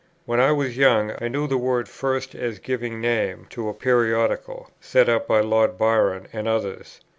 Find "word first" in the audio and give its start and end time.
1.59-2.33